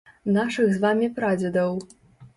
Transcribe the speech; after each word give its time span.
Нашых 0.37 0.71
з 0.71 0.81
вамі 0.85 1.11
прадзедаў. 1.19 1.79